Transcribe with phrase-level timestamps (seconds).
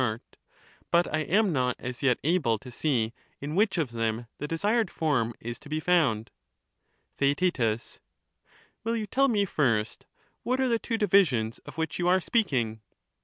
[0.01, 0.35] art,
[0.89, 4.89] but I am not as yet able to see in whicfi "orTheffl"Qie Two kinds oSsired
[4.89, 6.31] form is to be found.
[7.19, 7.99] SonT^" Theaet
[8.83, 10.07] Will you tell me first
[10.41, 12.81] what are the two divisions of There is which you are speaking